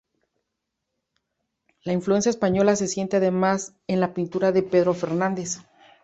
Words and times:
La 1.83 1.93
influencia 1.93 2.31
española 2.31 2.75
se 2.75 2.87
siente 2.87 3.17
además 3.17 3.75
en 3.85 3.99
la 3.99 4.15
pintura 4.15 4.51
de 4.51 4.63
Pedro 4.63 4.95
Fernández. 4.95 5.59